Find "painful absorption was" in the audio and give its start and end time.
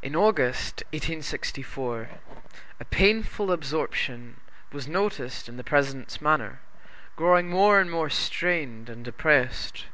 2.86-4.88